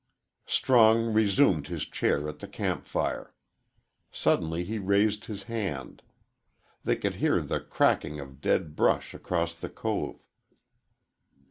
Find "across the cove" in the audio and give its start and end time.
9.13-10.25